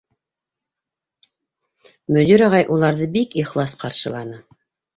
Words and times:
Мөдир 2.19 2.47
ағай 2.47 2.67
уларҙы 2.79 3.09
бик 3.19 3.39
ихлас 3.45 3.79
ҡаршыланы: 3.85 4.45